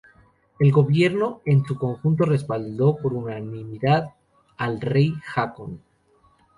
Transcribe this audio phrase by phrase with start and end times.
[0.59, 4.15] El gobierno en su conjunto respaldó por unanimidad
[4.57, 5.79] al rey Haakon.